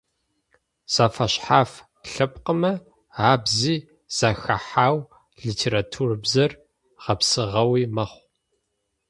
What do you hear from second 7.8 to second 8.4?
мэхъу.